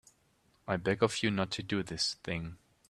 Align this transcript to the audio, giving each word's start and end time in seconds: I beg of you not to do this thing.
I 0.67 0.77
beg 0.77 1.03
of 1.03 1.21
you 1.21 1.29
not 1.29 1.51
to 1.51 1.61
do 1.61 1.83
this 1.83 2.15
thing. 2.23 2.57